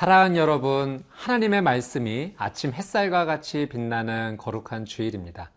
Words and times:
사랑하는 0.00 0.38
여러분, 0.38 1.04
하나님의 1.10 1.60
말씀이 1.60 2.32
아침 2.38 2.72
햇살과 2.72 3.26
같이 3.26 3.66
빛나는 3.66 4.38
거룩한 4.38 4.86
주일입니다. 4.86 5.50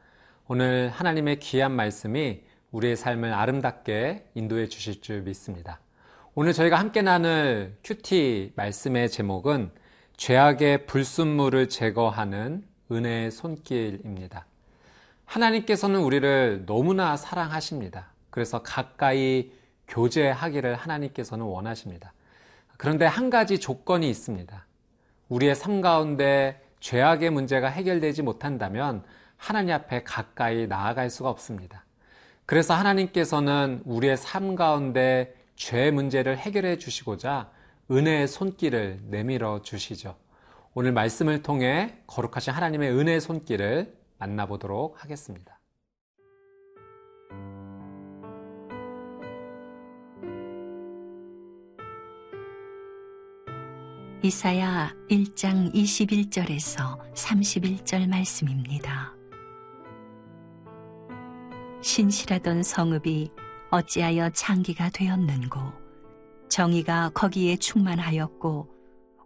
오늘 0.50 0.90
하나님의 0.90 1.40
귀한 1.40 1.72
말씀이 1.72 2.42
우리의 2.72 2.98
삶을 2.98 3.34
아름답게 3.34 4.32
인도해 4.34 4.68
주실 4.68 5.00
줄 5.00 5.22
믿습니다. 5.22 5.80
오늘 6.36 6.52
저희가 6.52 6.78
함께 6.78 7.02
나눌 7.02 7.78
큐티 7.86 8.52
말씀의 8.58 9.10
제목은 9.10 9.72
죄악의 10.18 10.88
불순물을 10.88 11.70
제거하는 11.70 12.66
은혜의 12.92 13.32
손길입니다. 13.32 14.46
하나님께서는 15.24 16.02
우리를 16.02 16.66
너무나 16.66 17.16
사랑하십니다. 17.16 18.12
그래서 18.30 18.62
가까이 18.62 19.54
교제하기를 19.88 20.76
하나님께서는 20.76 21.46
원하십니다. 21.46 22.12
그런데 22.84 23.06
한 23.06 23.30
가지 23.30 23.62
조건이 23.62 24.10
있습니다. 24.10 24.68
우리의 25.30 25.56
삶 25.56 25.80
가운데 25.80 26.62
죄악의 26.82 27.30
문제가 27.30 27.70
해결되지 27.70 28.24
못한다면 28.24 29.06
하나님 29.38 29.74
앞에 29.74 30.04
가까이 30.04 30.68
나아갈 30.68 31.10
수가 31.10 31.30
없습니다. 31.30 31.86
그래서 32.46 32.74
하나님께서는 32.74 33.84
우리의 33.86 34.18
삶 34.18 34.56
가운데 34.56 35.34
죄 35.56 35.92
문제를 35.92 36.38
해결해 36.38 36.78
주시고자 36.78 37.50
은혜의 37.90 38.28
손길을 38.28 39.00
내밀어 39.06 39.62
주시죠. 39.62 40.18
오늘 40.74 40.92
말씀을 40.92 41.42
통해 41.42 42.00
거룩하신 42.08 42.52
하나님의 42.52 42.92
은혜의 42.92 43.22
손길을 43.22 43.96
만나보도록 44.18 45.02
하겠습니다. 45.02 45.58
이사야 54.26 54.96
1장 55.10 55.74
21절에서 55.74 56.98
31절 57.14 58.08
말씀입니다. 58.08 59.14
신실하던 61.82 62.64
성읍이 62.64 63.30
어찌하여 63.70 64.30
창기가 64.30 64.92
되었는고 64.92 65.60
정의가 66.48 67.10
거기에 67.10 67.58
충만하였고 67.58 68.70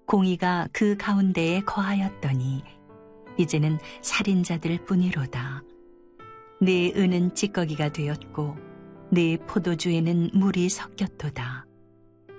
공의가 0.08 0.68
그 0.73 0.98
가운데에 0.98 1.62
거하였더니 1.62 2.64
이제는 3.38 3.78
살인자들 4.02 4.84
뿐이로다. 4.86 5.62
네 6.59 6.92
은은 6.95 7.36
찌꺼기가 7.36 7.90
되었고 7.90 8.56
네 9.12 9.38
포도주에는 9.45 10.31
물이 10.34 10.70
섞였도다. 10.70 11.68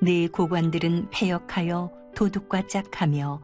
네 0.02 0.26
고관들은 0.26 1.10
폐역하여 1.10 1.97
도둑과 2.18 2.66
짝하며 2.66 3.40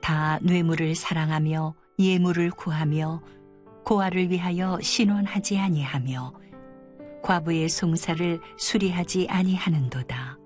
다 0.00 0.38
뇌물을 0.40 0.94
사랑하며 0.94 1.74
예물을 1.98 2.52
구하며 2.52 3.20
고아를 3.84 4.30
위하여 4.30 4.78
신원하지 4.80 5.58
아니하며 5.58 6.32
과부의 7.24 7.68
송사를 7.68 8.40
수리하지 8.56 9.26
아니하는도다. 9.28 10.38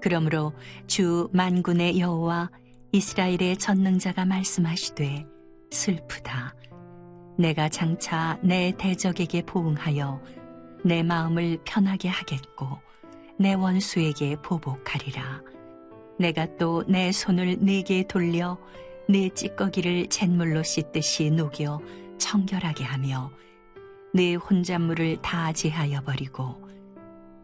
그러므로 0.00 0.54
주 0.88 1.28
만군의 1.32 2.00
여호와 2.00 2.50
이스라엘의 2.90 3.58
전능자가 3.58 4.24
말씀하시되 4.24 5.24
슬프다. 5.70 6.56
내가 7.38 7.68
장차 7.68 8.40
내 8.42 8.72
대적에게 8.76 9.42
보응하여 9.42 10.20
내 10.84 11.04
마음을 11.04 11.60
편하게 11.64 12.08
하겠고 12.08 12.80
내 13.38 13.54
원수에게 13.54 14.34
보복하리라. 14.42 15.42
내가 16.22 16.46
또 16.56 16.84
내 16.86 17.10
손을 17.10 17.56
네게 17.58 18.04
돌려 18.06 18.56
네 19.08 19.28
찌꺼기를 19.28 20.06
잿물로 20.08 20.62
씻듯이 20.62 21.30
녹여 21.32 21.80
청결하게 22.18 22.84
하며 22.84 23.32
네 24.14 24.36
혼잣물을 24.36 25.20
다 25.20 25.52
제하여 25.52 26.00
버리고 26.02 26.62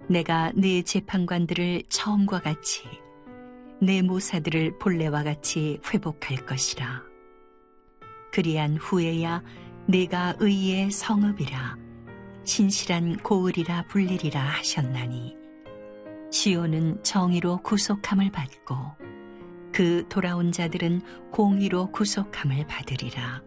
내가 0.08 0.52
네 0.54 0.82
재판관들을 0.82 1.82
처음과 1.88 2.40
같이 2.40 2.84
내 3.80 4.00
모사들을 4.00 4.78
본래와 4.78 5.24
같이 5.24 5.80
회복할 5.92 6.46
것이라. 6.46 7.02
그리한 8.32 8.76
후에야 8.76 9.42
내가 9.86 10.36
의의 10.38 10.92
성읍이라 10.92 11.76
신실한 12.44 13.18
고을이라 13.18 13.86
불리리라 13.88 14.40
하셨나니 14.40 15.37
시온은 16.30 17.02
정의로 17.02 17.58
구속함을 17.58 18.30
받고 18.30 18.76
그 19.72 20.04
돌아온 20.08 20.52
자들은 20.52 21.02
공의로 21.30 21.90
구속함을 21.92 22.66
받으리라. 22.66 23.42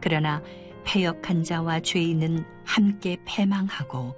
그러나 0.00 0.42
패역한 0.84 1.44
자와 1.44 1.80
죄인은 1.80 2.44
함께 2.64 3.18
패망하고 3.24 4.16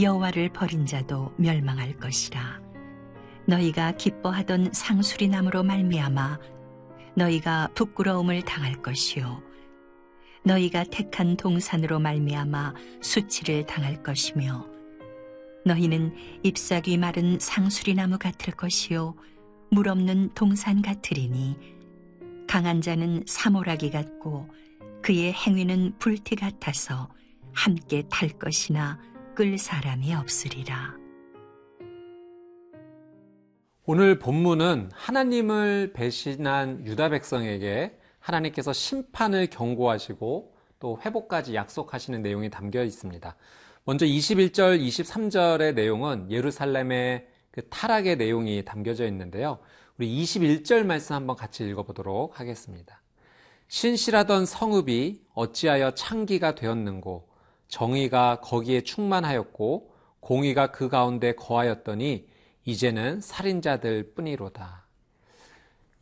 여호와를 0.00 0.50
버린 0.50 0.86
자도 0.86 1.32
멸망할 1.36 1.96
것이라. 1.96 2.60
너희가 3.46 3.92
기뻐하던 3.92 4.72
상수리 4.72 5.28
나무로 5.28 5.62
말미암아 5.62 6.38
너희가 7.14 7.70
부끄러움을 7.74 8.42
당할 8.42 8.74
것이요 8.82 9.42
너희가 10.44 10.84
택한 10.84 11.36
동산으로 11.36 11.98
말미암아 11.98 12.74
수치를 13.00 13.64
당할 13.66 14.02
것이며 14.02 14.77
너희는 15.64 16.14
잎사귀 16.42 16.96
마른 16.98 17.38
상수리 17.38 17.94
나무 17.94 18.18
같을 18.18 18.54
것이요 18.54 19.14
물 19.70 19.88
없는 19.88 20.30
동산 20.34 20.82
같으리니 20.82 21.56
강한 22.46 22.80
자는 22.80 23.22
사모라기 23.26 23.90
같고 23.90 24.48
그의 25.02 25.32
행위는 25.32 25.94
불티 25.98 26.36
같아서 26.36 27.08
함께 27.52 28.02
탈 28.10 28.30
것이나 28.30 28.98
끌 29.34 29.58
사람이 29.58 30.14
없으리라. 30.14 30.96
오늘 33.84 34.18
본문은 34.18 34.90
하나님을 34.92 35.92
배신한 35.94 36.86
유다 36.86 37.10
백성에게 37.10 37.98
하나님께서 38.18 38.72
심판을 38.72 39.48
경고하시고 39.48 40.54
또 40.78 41.00
회복까지 41.04 41.54
약속하시는 41.54 42.20
내용이 42.22 42.50
담겨 42.50 42.84
있습니다. 42.84 43.36
먼저 43.88 44.04
21절, 44.04 44.86
23절의 44.86 45.72
내용은 45.72 46.30
예루살렘의 46.30 47.26
그 47.50 47.66
타락의 47.70 48.16
내용이 48.18 48.62
담겨져 48.62 49.06
있는데요. 49.06 49.60
우리 49.96 50.14
21절 50.22 50.84
말씀 50.84 51.14
한번 51.14 51.36
같이 51.36 51.66
읽어보도록 51.66 52.38
하겠습니다. 52.38 53.00
신실하던 53.68 54.44
성읍이 54.44 55.22
어찌하여 55.32 55.92
창기가 55.92 56.54
되었는고 56.54 57.30
정의가 57.68 58.40
거기에 58.42 58.82
충만하였고 58.82 59.94
공의가 60.20 60.70
그 60.70 60.90
가운데 60.90 61.34
거하였더니 61.34 62.28
이제는 62.66 63.22
살인자들 63.22 64.12
뿐이로다. 64.12 64.86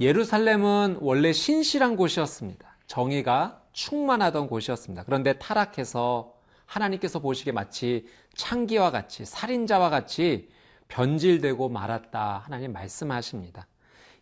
예루살렘은 0.01 0.99
원래 1.01 1.33
신실한 1.33 1.95
곳이었습니다. 1.95 2.79
정의가 2.89 3.63
충만하던 3.71 4.49
곳이었습니다. 4.49 5.05
그런데 5.05 5.35
타락해서 5.35 6.36
하나님께서 6.67 7.21
보시기에 7.21 7.53
마치 7.53 8.07
창기와 8.35 8.91
같이 8.91 9.25
살인자와 9.25 9.91
같이 9.91 10.49
변질되고 10.89 11.69
말았다. 11.69 12.43
하나님 12.45 12.73
말씀하십니다. 12.73 13.67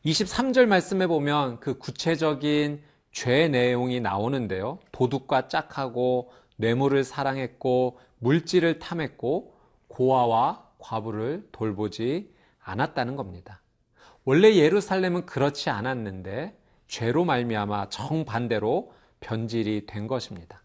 23절 0.04 0.66
말씀에 0.66 1.06
보면 1.06 1.60
그 1.60 1.78
구체적인 1.78 2.82
죄 3.10 3.48
내용이 3.48 4.00
나오는데요. 4.00 4.78
도둑과 4.92 5.48
짝하고 5.48 6.32
뇌물을 6.56 7.02
사랑했고 7.04 7.98
물질을 8.18 8.78
탐했고 8.78 9.54
고아와 9.88 10.68
과부를 10.78 11.48
돌보지 11.52 12.32
않았다는 12.60 13.16
겁니다. 13.16 13.62
원래 14.24 14.54
예루살렘은 14.54 15.26
그렇지 15.26 15.70
않았는데 15.70 16.58
죄로 16.88 17.24
말미암아 17.24 17.88
정반대로 17.90 18.92
변질이 19.20 19.86
된 19.86 20.06
것입니다. 20.06 20.63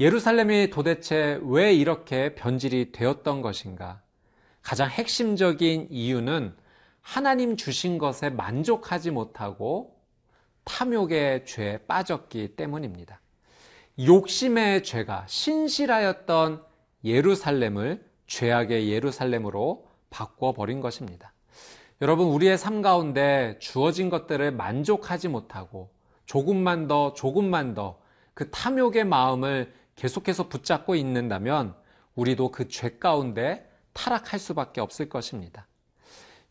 예루살렘이 0.00 0.70
도대체 0.70 1.38
왜 1.44 1.72
이렇게 1.72 2.34
변질이 2.34 2.90
되었던 2.90 3.42
것인가? 3.42 4.02
가장 4.60 4.88
핵심적인 4.88 5.86
이유는 5.90 6.56
하나님 7.00 7.56
주신 7.56 7.98
것에 7.98 8.30
만족하지 8.30 9.12
못하고 9.12 9.94
탐욕의 10.64 11.46
죄에 11.46 11.78
빠졌기 11.86 12.56
때문입니다. 12.56 13.20
욕심의 14.04 14.82
죄가 14.82 15.26
신실하였던 15.28 16.64
예루살렘을 17.04 18.04
죄악의 18.26 18.90
예루살렘으로 18.90 19.86
바꿔버린 20.10 20.80
것입니다. 20.80 21.32
여러분, 22.00 22.26
우리의 22.28 22.58
삶 22.58 22.82
가운데 22.82 23.56
주어진 23.60 24.10
것들을 24.10 24.50
만족하지 24.50 25.28
못하고 25.28 25.90
조금만 26.26 26.88
더, 26.88 27.12
조금만 27.12 27.74
더 27.74 28.04
그 28.34 28.50
탐욕의 28.50 29.04
마음을 29.04 29.72
계속해서 29.96 30.48
붙잡고 30.48 30.94
있는다면 30.94 31.74
우리도 32.14 32.50
그 32.50 32.68
죄 32.68 32.98
가운데 32.98 33.70
타락할 33.92 34.38
수밖에 34.38 34.80
없을 34.80 35.08
것입니다. 35.08 35.66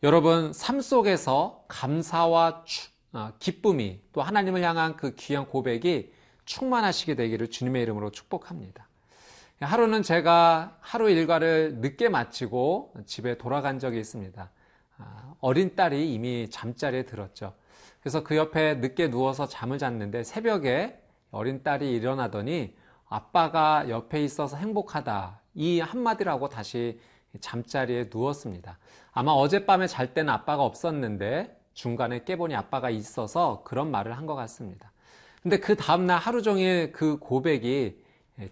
여러분, 0.02 0.52
삶 0.52 0.80
속에서 0.80 1.64
감사와 1.68 2.64
어, 3.12 3.32
기쁨이 3.38 4.00
또 4.12 4.22
하나님을 4.22 4.62
향한 4.62 4.96
그 4.96 5.14
귀한 5.14 5.46
고백이 5.46 6.12
충만하시게 6.44 7.14
되기를 7.14 7.48
주님의 7.48 7.82
이름으로 7.82 8.10
축복합니다. 8.10 8.88
하루는 9.60 10.02
제가 10.02 10.76
하루 10.80 11.08
일과를 11.08 11.76
늦게 11.76 12.08
마치고 12.08 12.94
집에 13.06 13.38
돌아간 13.38 13.78
적이 13.78 14.00
있습니다. 14.00 14.50
아, 14.98 15.34
어린 15.40 15.74
딸이 15.74 16.12
이미 16.12 16.50
잠자리에 16.50 17.04
들었죠. 17.04 17.54
그래서 18.00 18.24
그 18.24 18.36
옆에 18.36 18.74
늦게 18.74 19.08
누워서 19.08 19.46
잠을 19.48 19.78
잤는데 19.78 20.24
새벽에 20.24 21.00
어린 21.30 21.62
딸이 21.62 21.90
일어나더니 21.92 22.76
아빠가 23.14 23.88
옆에 23.88 24.24
있어서 24.24 24.56
행복하다. 24.56 25.40
이 25.54 25.78
한마디라고 25.80 26.48
다시 26.48 26.98
잠자리에 27.40 28.10
누웠습니다. 28.12 28.78
아마 29.12 29.30
어젯밤에 29.30 29.86
잘 29.86 30.14
때는 30.14 30.32
아빠가 30.32 30.64
없었는데 30.64 31.56
중간에 31.74 32.24
깨보니 32.24 32.54
아빠가 32.56 32.90
있어서 32.90 33.62
그런 33.64 33.90
말을 33.90 34.16
한 34.16 34.26
것 34.26 34.34
같습니다. 34.34 34.90
근데 35.42 35.58
그 35.60 35.76
다음날 35.76 36.18
하루 36.18 36.42
종일 36.42 36.90
그 36.92 37.18
고백이 37.18 38.02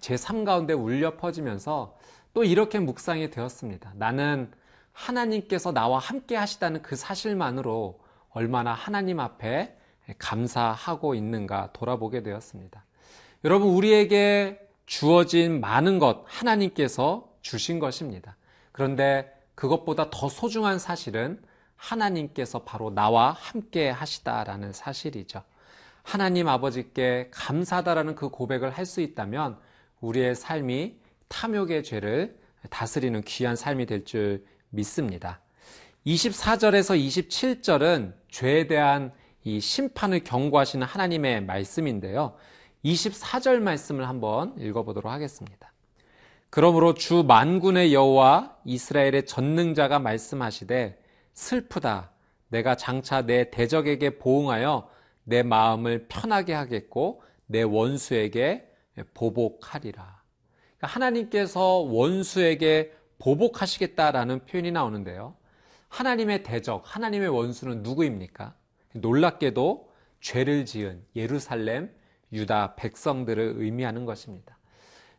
제 0.01 0.17
삶 0.17 0.45
가운데 0.45 0.75
울려 0.75 1.17
퍼지면서 1.17 1.97
또 2.35 2.45
이렇게 2.45 2.79
묵상이 2.79 3.31
되었습니다. 3.31 3.93
나는 3.97 4.51
하나님께서 4.93 5.73
나와 5.73 5.99
함께 5.99 6.37
하시다는 6.37 6.83
그 6.83 6.95
사실만으로 6.95 7.99
얼마나 8.31 8.73
하나님 8.75 9.19
앞에 9.19 9.77
감사하고 10.19 11.15
있는가 11.17 11.71
돌아보게 11.73 12.23
되었습니다. 12.23 12.85
여러분, 13.45 13.71
우리에게 13.71 14.61
주어진 14.87 15.61
많은 15.61 15.99
것 15.99 16.25
하나님께서 16.27 17.29
주신 17.41 17.79
것입니다. 17.81 18.37
그런데 18.71 19.33
그것보다 19.55 20.11
더 20.11 20.29
소중한 20.29 20.79
사실은 20.79 21.43
하나님께서 21.77 22.61
바로 22.63 22.91
나와 22.91 23.33
함께 23.33 23.91
하시다라는 23.91 24.73
사실이죠. 24.73 25.43
하나님 26.05 26.47
아버지께 26.49 27.31
감사하다라는 27.33 28.15
그 28.15 28.29
고백을 28.29 28.71
할 28.71 28.87
수 28.87 29.01
있다면 29.01 29.59
우리의 30.01 30.35
삶이 30.37 30.97
탐욕의 31.29 31.83
죄를 31.83 32.39
다스리는 32.71 33.21
귀한 33.23 33.57
삶이 33.57 33.87
될 33.87 34.05
줄 34.05 34.45
믿습니다. 34.71 35.41
24절에서 36.07 36.99
27절은 36.99 38.15
죄에 38.31 38.67
대한 38.67 39.13
이 39.45 39.61
심판을 39.61 40.23
경고하시는 40.25 40.87
하나님의 40.87 41.45
말씀인데요. 41.45 42.37
24절 42.85 43.61
말씀을 43.61 44.09
한번 44.09 44.55
읽어보도록 44.59 45.11
하겠습니다. 45.11 45.73
그러므로 46.51 46.95
주 46.95 47.23
만군의 47.23 47.95
여호와 47.95 48.59
이스라엘의 48.65 49.27
전능자가 49.27 49.99
말씀하시되 49.99 51.01
슬프다. 51.33 52.11
내가 52.49 52.77
장차 52.77 53.23
내 53.23 53.51
대적에게 53.51 54.19
보응하여 54.19 54.89
내 55.25 55.43
마음을 55.43 56.07
편하게 56.09 56.53
하겠고 56.53 57.23
내 57.47 57.63
원수에게 57.63 58.69
보복하리라. 59.15 60.23
그러니까 60.77 60.87
하나님께서 60.87 61.63
원수에게 61.79 62.93
보복하시겠다라는 63.19 64.45
표현이 64.47 64.73
나오는데요. 64.73 65.37
하나님의 65.89 66.43
대적, 66.43 66.83
하나님의 66.85 67.29
원수는 67.29 67.83
누구입니까? 67.83 68.55
놀랍게도 68.95 69.91
죄를 70.21 70.67
지은 70.67 71.05
예루살렘, 71.15 71.91
유다 72.33 72.75
백성들을 72.77 73.55
의미하는 73.57 74.05
것입니다. 74.05 74.59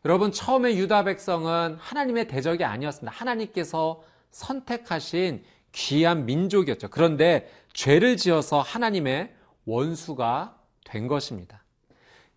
여러분, 0.06 0.32
처음에 0.32 0.76
유다 0.76 1.06
백성은 1.06 1.78
하나님의 1.80 2.28
대적이 2.28 2.66
아니었습니다. 2.66 3.12
하나님께서 3.16 4.04
선택하신 4.32 5.44
귀한 5.72 6.26
민족이었죠. 6.26 6.90
그런데 6.90 7.50
죄를 7.74 8.18
지어서 8.18 8.62
하나님의 8.62 9.34
원수가 9.66 10.60
된 10.86 11.08
것입니다. 11.08 11.64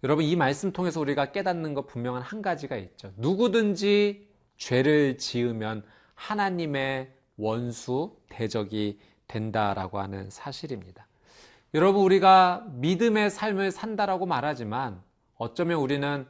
여러분, 0.05 0.25
이 0.25 0.37
말씀 0.37 0.73
통해서 0.73 1.01
우리가 1.01 1.33
깨닫는 1.33 1.75
것 1.75 1.87
분명한 1.87 2.23
한 2.23 2.43
가지가 2.43 2.77
있죠. 2.77 3.13
누구든지 3.17 4.29
죄를 4.57 5.19
지으면 5.19 5.85
하나님의 6.15 7.13
원수, 7.37 8.17
대적이 8.29 9.01
된다라고 9.27 9.99
하는 9.99 10.31
사실입니다. 10.31 11.06
여러분, 11.77 12.05
우리가 12.05 12.65
믿음의 12.71 13.29
삶을 13.29 13.71
산다라고 13.71 14.25
말하지만 14.25 15.03
어쩌면 15.37 15.79
우리는 15.79 16.27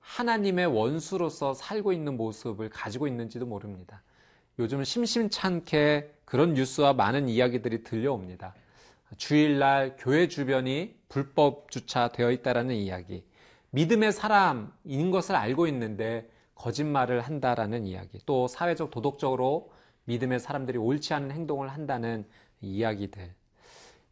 하나님의 0.00 0.66
원수로서 0.66 1.54
살고 1.54 1.92
있는 1.92 2.16
모습을 2.16 2.68
가지고 2.68 3.06
있는지도 3.06 3.46
모릅니다. 3.46 4.02
요즘 4.58 4.82
심심찮게 4.82 6.14
그런 6.24 6.54
뉴스와 6.54 6.94
많은 6.94 7.28
이야기들이 7.28 7.84
들려옵니다. 7.84 8.56
주일날 9.16 9.94
교회 10.00 10.26
주변이 10.26 10.96
불법 11.08 11.70
주차되어 11.70 12.32
있다라는 12.32 12.74
이야기. 12.74 13.24
믿음의 13.70 14.10
사람인 14.10 15.12
것을 15.12 15.36
알고 15.36 15.68
있는데 15.68 16.28
거짓말을 16.56 17.20
한다라는 17.20 17.86
이야기. 17.86 18.18
또 18.26 18.48
사회적 18.48 18.90
도덕적으로 18.90 19.70
믿음의 20.06 20.40
사람들이 20.40 20.76
옳지 20.76 21.14
않은 21.14 21.30
행동을 21.30 21.68
한다는 21.68 22.26
이야기들. 22.60 23.37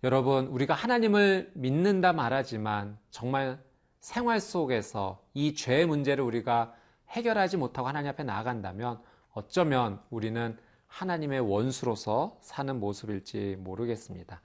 여러분, 0.04 0.46
우리가 0.48 0.75
하나님을 0.75 1.52
믿는다 1.54 2.12
말하지만 2.12 2.98
정말 3.10 3.58
생활 4.00 4.40
속에서 4.40 5.22
이 5.32 5.54
죄의 5.54 5.87
문제를 5.87 6.22
우리가 6.22 6.75
해결하지 7.08 7.56
못하고 7.56 7.88
하나님 7.88 8.10
앞에 8.10 8.22
나아간다면 8.22 9.00
어쩌면 9.32 10.00
우리는 10.10 10.56
하나님의 10.87 11.40
원수로서 11.40 12.38
사는 12.40 12.78
모습일지 12.78 13.56
모르겠습니다. 13.58 14.40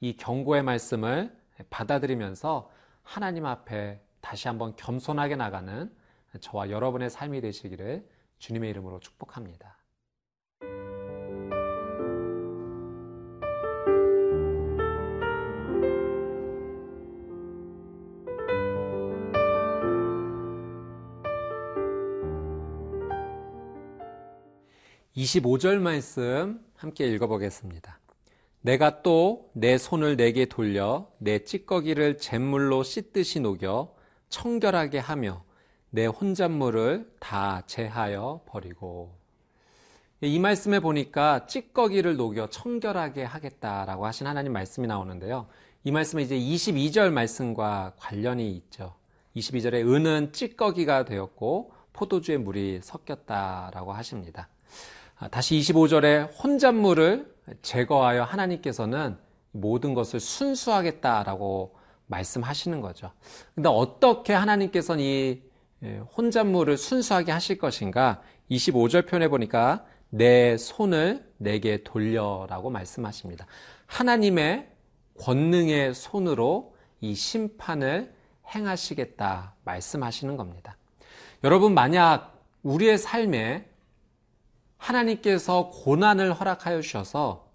이 0.00 0.16
경고의 0.16 0.62
말씀을 0.62 1.36
받아들이면서 1.70 2.70
하나님 3.02 3.46
앞에 3.46 4.00
다시 4.20 4.48
한번 4.48 4.74
겸손하게 4.76 5.36
나가는 5.36 5.92
저와 6.40 6.70
여러분의 6.70 7.10
삶이 7.10 7.40
되시기를 7.42 8.08
주님의 8.38 8.70
이름으로 8.70 9.00
축복합니다. 9.00 9.76
25절 25.24 25.78
말씀 25.78 26.60
함께 26.76 27.06
읽어보겠습니다. 27.06 27.98
내가 28.60 29.00
또 29.02 29.50
내 29.54 29.78
손을 29.78 30.16
내게 30.16 30.44
돌려 30.44 31.10
내 31.18 31.44
찌꺼기를 31.44 32.18
잿물로 32.18 32.82
씻듯이 32.82 33.40
녹여 33.40 33.94
청결하게 34.28 34.98
하며 34.98 35.42
내 35.88 36.04
혼잣물을 36.06 37.14
다 37.20 37.62
제하여 37.66 38.42
버리고 38.46 39.16
이 40.20 40.38
말씀에 40.38 40.80
보니까 40.80 41.46
찌꺼기를 41.46 42.16
녹여 42.16 42.48
청결하게 42.48 43.24
하겠다라고 43.24 44.04
하신 44.06 44.26
하나님 44.26 44.52
말씀이 44.52 44.86
나오는데요. 44.86 45.46
이 45.84 45.90
말씀은 45.90 46.22
이제 46.22 46.36
22절 46.38 47.10
말씀과 47.10 47.94
관련이 47.96 48.50
있죠. 48.56 48.94
22절에 49.36 49.86
은은 49.86 50.32
찌꺼기가 50.32 51.06
되었고 51.06 51.72
포도주의 51.94 52.36
물이 52.38 52.80
섞였다라고 52.82 53.92
하십니다. 53.92 54.48
아, 55.16 55.28
다시 55.28 55.58
25절에 55.58 56.30
혼잣물을 56.42 57.34
제거하여 57.62 58.24
하나님께서는 58.24 59.16
모든 59.52 59.94
것을 59.94 60.20
순수하겠다라고 60.20 61.76
말씀하시는 62.06 62.80
거죠. 62.80 63.12
근데 63.54 63.68
어떻게 63.68 64.32
하나님께서는 64.32 65.02
이 65.02 65.42
예, 65.82 65.98
혼잣물을 66.16 66.76
순수하게 66.76 67.32
하실 67.32 67.58
것인가? 67.58 68.22
25절 68.50 69.06
표현해 69.06 69.28
보니까 69.28 69.84
내 70.08 70.56
손을 70.56 71.28
내게 71.36 71.82
돌려라고 71.82 72.70
말씀하십니다. 72.70 73.46
하나님의 73.86 74.68
권능의 75.20 75.94
손으로 75.94 76.74
이 77.00 77.14
심판을 77.14 78.14
행하시겠다 78.54 79.54
말씀하시는 79.64 80.36
겁니다. 80.36 80.76
여러분, 81.42 81.74
만약 81.74 82.42
우리의 82.62 82.96
삶에 82.96 83.66
하나님께서 84.78 85.70
고난을 85.70 86.32
허락하여 86.32 86.80
주셔서 86.80 87.48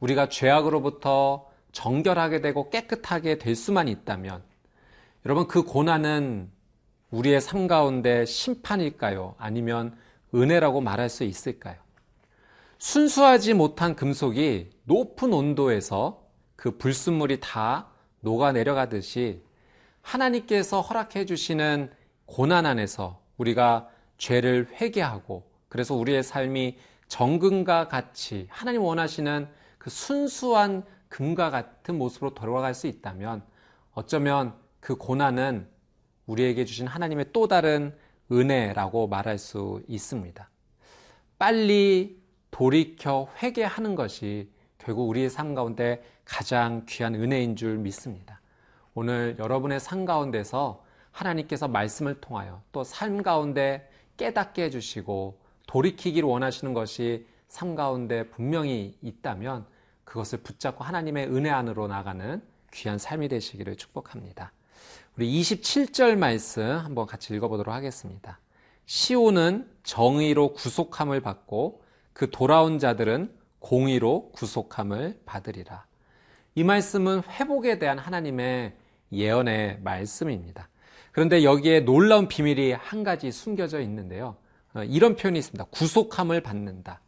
우리가 0.00 0.28
죄악으로부터 0.28 1.48
정결하게 1.72 2.40
되고 2.40 2.70
깨끗하게 2.70 3.38
될 3.38 3.56
수만 3.56 3.88
있다면 3.88 4.42
여러분 5.26 5.46
그 5.46 5.62
고난은 5.62 6.50
우리의 7.10 7.40
삶 7.40 7.66
가운데 7.66 8.26
심판일까요? 8.26 9.34
아니면 9.38 9.96
은혜라고 10.34 10.80
말할 10.80 11.08
수 11.08 11.24
있을까요? 11.24 11.76
순수하지 12.78 13.54
못한 13.54 13.94
금속이 13.96 14.70
높은 14.84 15.32
온도에서 15.32 16.24
그 16.56 16.76
불순물이 16.76 17.40
다 17.40 17.88
녹아 18.20 18.52
내려가듯이 18.52 19.42
하나님께서 20.02 20.80
허락해 20.80 21.24
주시는 21.24 21.90
고난 22.26 22.66
안에서 22.66 23.20
우리가 23.38 23.88
죄를 24.18 24.68
회개하고 24.80 25.44
그래서 25.74 25.96
우리의 25.96 26.22
삶이 26.22 26.78
정금과 27.08 27.88
같이 27.88 28.46
하나님 28.48 28.82
원하시는 28.82 29.48
그그 29.78 29.90
순수한 29.90 30.84
금과 31.08 31.50
같은 31.50 31.98
모습으로 31.98 32.32
돌아갈 32.32 32.74
수 32.74 32.86
있다면 32.86 33.42
어쩌면 33.92 34.54
그 34.78 34.94
고난은 34.94 35.66
우리에게 36.26 36.64
주신 36.64 36.86
하나님의 36.86 37.32
또 37.32 37.48
다른 37.48 37.92
은혜라고 38.30 39.08
말할 39.08 39.36
수 39.36 39.82
있습니다. 39.88 40.48
빨리 41.40 42.22
돌이켜 42.52 43.28
회개하는 43.42 43.96
것이 43.96 44.52
결국 44.78 45.08
우리의 45.08 45.28
삶 45.28 45.56
가운데 45.56 46.04
가장 46.24 46.86
귀한 46.88 47.16
은혜인 47.16 47.56
줄 47.56 47.78
믿습니다. 47.78 48.40
오늘 48.94 49.34
여러분의 49.40 49.80
삶 49.80 50.04
가운데서 50.04 50.84
하나님께서 51.10 51.66
말씀을 51.66 52.20
통하여 52.20 52.62
또 52.70 52.84
삶 52.84 53.24
가운데 53.24 53.90
깨닫게 54.16 54.62
해주시고 54.66 55.42
돌이키기를 55.66 56.28
원하시는 56.28 56.74
것이 56.74 57.26
삶 57.48 57.74
가운데 57.74 58.28
분명히 58.28 58.96
있다면 59.02 59.66
그것을 60.04 60.40
붙잡고 60.40 60.84
하나님의 60.84 61.28
은혜 61.28 61.50
안으로 61.50 61.86
나가는 61.86 62.42
귀한 62.72 62.98
삶이 62.98 63.28
되시기를 63.28 63.76
축복합니다. 63.76 64.52
우리 65.16 65.40
27절 65.40 66.16
말씀 66.16 66.62
한번 66.62 67.06
같이 67.06 67.34
읽어보도록 67.34 67.74
하겠습니다. 67.74 68.40
시온은 68.86 69.68
정의로 69.82 70.52
구속함을 70.52 71.20
받고 71.20 71.82
그 72.12 72.30
돌아온 72.30 72.78
자들은 72.78 73.32
공의로 73.60 74.30
구속함을 74.32 75.20
받으리라. 75.24 75.86
이 76.54 76.64
말씀은 76.64 77.22
회복에 77.22 77.78
대한 77.78 77.98
하나님의 77.98 78.74
예언의 79.12 79.80
말씀입니다. 79.82 80.68
그런데 81.12 81.44
여기에 81.44 81.80
놀라운 81.80 82.28
비밀이 82.28 82.72
한 82.72 83.04
가지 83.04 83.30
숨겨져 83.30 83.80
있는데요. 83.80 84.36
어, 84.74 84.82
이런 84.84 85.16
표현이 85.16 85.38
있습니다. 85.38 85.64
구속함을 85.70 86.42
받는다. 86.42 87.00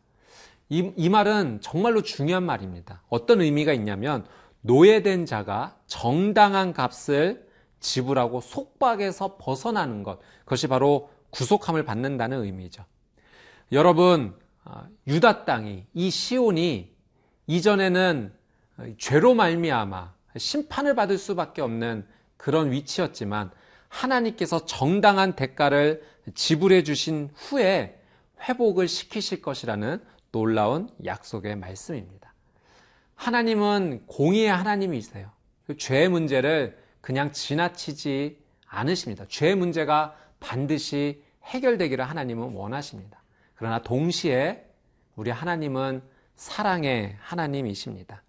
이, 0.68 0.92
이 0.96 1.08
말은 1.08 1.60
정말로 1.60 2.02
중요한 2.02 2.42
말입니다. 2.44 3.02
어떤 3.08 3.40
의미가 3.40 3.72
있냐면 3.74 4.26
노예된 4.62 5.26
자가 5.26 5.76
정당한 5.86 6.72
값을 6.72 7.46
지불하고 7.80 8.40
속박에서 8.40 9.36
벗어나는 9.36 10.02
것. 10.02 10.18
그것이 10.40 10.66
바로 10.66 11.10
구속함을 11.30 11.84
받는다는 11.84 12.42
의미죠. 12.42 12.84
여러분, 13.72 14.34
어, 14.64 14.86
유다 15.06 15.44
땅이 15.44 15.86
이 15.94 16.10
시온이 16.10 16.94
이전에는 17.46 18.32
죄로 18.98 19.34
말미암아 19.34 20.14
심판을 20.36 20.94
받을 20.94 21.18
수밖에 21.18 21.62
없는 21.62 22.06
그런 22.36 22.70
위치였지만 22.70 23.50
하나님께서 23.96 24.66
정당한 24.66 25.34
대가를 25.34 26.02
지불해 26.34 26.82
주신 26.82 27.30
후에 27.34 27.98
회복을 28.42 28.88
시키실 28.88 29.40
것이라는 29.40 30.02
놀라운 30.32 30.90
약속의 31.04 31.56
말씀입니다. 31.56 32.34
하나님은 33.14 34.04
공의의 34.06 34.48
하나님이세요. 34.48 35.30
그 35.66 35.76
죄의 35.76 36.10
문제를 36.10 36.78
그냥 37.00 37.32
지나치지 37.32 38.38
않으십니다. 38.66 39.24
죄의 39.28 39.54
문제가 39.54 40.16
반드시 40.40 41.22
해결되기를 41.44 42.04
하나님은 42.04 42.52
원하십니다. 42.52 43.22
그러나 43.54 43.82
동시에 43.82 44.64
우리 45.14 45.30
하나님은 45.30 46.02
사랑의 46.34 47.16
하나님이십니다. 47.20 48.22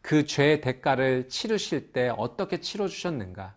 그 0.00 0.26
죄의 0.26 0.60
대가를 0.60 1.28
치르실 1.28 1.92
때 1.92 2.12
어떻게 2.16 2.60
치러주셨는가? 2.60 3.54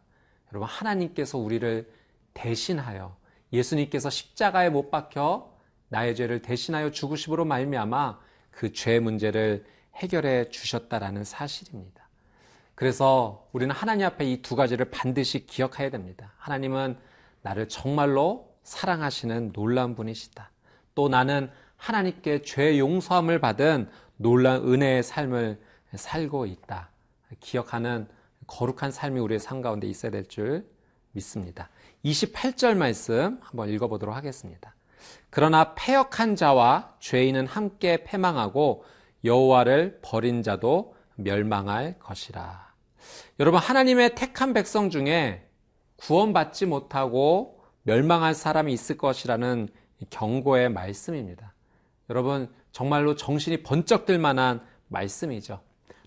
여러분, 0.56 0.70
하나님께서 0.70 1.38
우리를 1.38 1.92
대신하여 2.34 3.18
예수님께서 3.52 4.10
십자가에 4.10 4.70
못 4.70 4.90
박혀 4.90 5.54
나의 5.90 6.16
죄를 6.16 6.42
대신하여 6.42 6.92
죽으심으로 6.92 7.44
말미암아 7.44 8.20
그 8.52 8.72
죄 8.72 9.02
문제를 9.02 9.66
해결해 9.96 10.48
주셨다라는 10.50 11.26
사실입니다. 11.26 12.08
그래서 12.74 13.50
우리는 13.52 13.76
하나님 13.76 14.06
앞에 14.06 14.24
이 14.24 14.42
두 14.42 14.56
가지를 14.56 14.90
반드시 14.92 15.46
기억해야 15.46 15.90
됩니다. 15.90 16.32
하나님은 16.38 16.98
나를 17.42 17.68
정말로 17.68 18.56
사랑하시는 18.64 19.52
놀라운 19.52 19.94
분이시다. 19.94 20.52
또 20.96 21.10
나는 21.10 21.52
하나님께 21.76 22.44
죄 22.44 22.80
용서함을 22.80 23.40
받은 23.42 23.90
놀라운 24.16 24.74
은혜의 24.74 25.04
삶을 25.04 25.60
살고 25.96 26.46
있다. 26.46 26.92
기억하는 27.42 28.08
거룩한 28.48 28.92
삶이 28.92 29.20
우리의 29.20 29.40
삶 29.40 29.62
가운데 29.62 29.88
있어야 29.88 30.12
될 30.12 30.26
줄 30.28 30.66
믿습니다. 31.16 31.70
28절 32.04 32.76
말씀 32.76 33.40
한번 33.42 33.70
읽어보도록 33.70 34.16
하겠습니다. 34.16 34.76
그러나 35.30 35.74
패역한 35.76 36.36
자와 36.36 36.96
죄인은 37.00 37.48
함께 37.48 38.04
패망하고 38.04 38.86
여호와를 39.24 40.00
버린 40.02 40.44
자도 40.44 40.96
멸망할 41.16 41.98
것이라. 42.00 42.74
여러분 43.40 43.60
하나님의 43.60 44.16
택한 44.16 44.54
백성 44.54 44.90
중에 44.90 45.48
구원받지 45.98 46.66
못하고 46.66 47.62
멸망할 47.84 48.34
사람이 48.34 48.74
있을 48.74 48.98
것이라는 48.98 49.70
경고의 50.10 50.70
말씀입니다. 50.70 51.54
여러분 52.10 52.52
정말로 52.72 53.16
정신이 53.16 53.64
번쩍 53.64 54.06
들 54.06 54.20
만한 54.20 54.62
말씀이죠. 54.88 55.62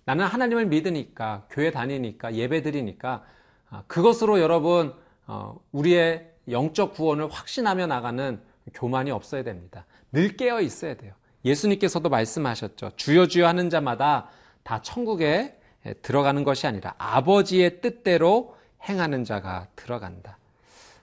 나는 0.09 0.25
하나님을 0.25 0.65
믿으니까, 0.65 1.45
교회 1.51 1.71
다니니까, 1.71 2.35
예배 2.35 2.63
드리니까, 2.63 3.27
아, 3.69 3.83
그것으로 3.89 4.41
여러분, 4.41 4.95
어, 5.27 5.61
우리의 5.71 6.31
영적 6.51 6.95
구원을 6.95 7.29
확신하며 7.31 7.89
나가는 7.89 8.41
교만이 8.73 9.11
없어야 9.11 9.43
됩니다. 9.43 9.85
늘 10.11 10.35
깨어 10.35 10.63
있어야 10.63 10.95
돼요. 10.95 11.13
예수님께서도 11.45 12.09
말씀하셨죠. 12.09 12.93
주여 12.97 13.27
주여 13.27 13.47
하는 13.47 13.69
자마다 13.69 14.31
다 14.63 14.81
천국에 14.81 15.61
들어가는 16.01 16.43
것이 16.43 16.67
아니라 16.67 16.95
아버지의 16.97 17.83
뜻대로 17.83 18.57
행하는 18.89 19.25
자가 19.25 19.67
들어간다. 19.77 20.39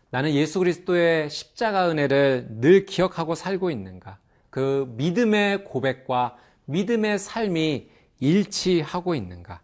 나는 0.09 0.31
예수 0.31 0.57
그리스도의 0.57 1.29
십자가 1.29 1.91
은혜를 1.91 2.47
늘 2.59 2.87
기억하고 2.87 3.35
살고 3.35 3.69
있는가? 3.69 4.17
그 4.49 4.91
믿음의 4.97 5.65
고백과 5.65 6.37
믿음의 6.65 7.19
삶이 7.19 7.93
일치하고 8.19 9.15
있는가? 9.15 9.61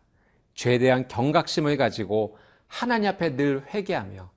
죄에 0.53 0.77
대한 0.79 1.08
경각심을 1.08 1.77
가지고 1.77 2.38
하나님 2.67 3.10
앞에 3.10 3.36
늘 3.36 3.65
회개하며 3.74 4.29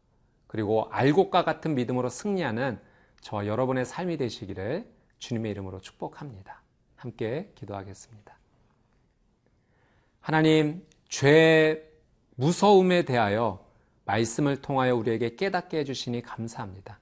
그리고 0.47 0.89
알곡과 0.91 1.45
같은 1.45 1.75
믿음으로 1.75 2.09
승리하는 2.09 2.79
저와 3.21 3.47
여러분의 3.47 3.85
삶이 3.85 4.17
되시기를 4.17 4.87
주님의 5.19 5.51
이름으로 5.53 5.81
축복합니다. 5.81 6.63
함께 6.97 7.51
기도하겠습니다. 7.55 8.37
하나님, 10.21 10.87
죄의 11.09 11.83
무서움에 12.37 13.05
대하여 13.05 13.65
말씀을 14.05 14.61
통하여 14.61 14.95
우리에게 14.97 15.37
깨닫게 15.37 15.79
해주시니 15.79 16.23
감사합니다. 16.23 16.99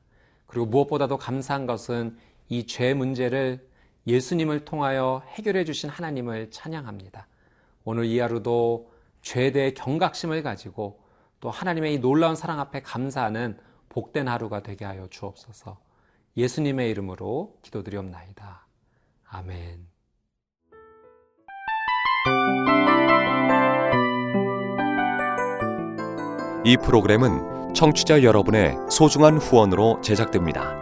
그리고 0.46 0.66
무엇보다도 0.66 1.18
감사한 1.18 1.66
것은 1.66 2.16
이 2.48 2.66
죄 2.66 2.94
문제를 2.94 3.66
예수님을 4.06 4.64
통하여 4.64 5.22
해결해 5.28 5.64
주신 5.64 5.88
하나님을 5.88 6.50
찬양합니다. 6.50 7.26
오늘 7.84 8.04
이 8.04 8.18
하루도 8.18 8.90
죄에 9.22 9.52
대해 9.52 9.72
경각심을 9.72 10.42
가지고 10.42 11.00
또 11.40 11.50
하나님의 11.50 11.94
이 11.94 11.98
놀라운 11.98 12.36
사랑 12.36 12.60
앞에 12.60 12.82
감사하는 12.82 13.58
복된 13.88 14.28
하루가 14.28 14.62
되게 14.62 14.84
하여 14.84 15.06
주옵소서. 15.08 15.78
예수님의 16.36 16.90
이름으로 16.90 17.58
기도드리옵나이다. 17.62 18.66
아멘. 19.28 19.86
이 26.64 26.76
프로그램은 26.76 27.74
청취자 27.74 28.22
여러분의 28.22 28.76
소중한 28.88 29.36
후원으로 29.36 30.00
제작됩니다. 30.00 30.81